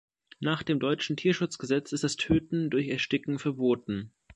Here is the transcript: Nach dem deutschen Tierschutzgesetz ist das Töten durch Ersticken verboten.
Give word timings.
Nach 0.39 0.63
dem 0.63 0.79
deutschen 0.79 1.15
Tierschutzgesetz 1.15 1.91
ist 1.91 2.03
das 2.03 2.15
Töten 2.15 2.71
durch 2.71 2.87
Ersticken 2.87 3.37
verboten. 3.37 4.11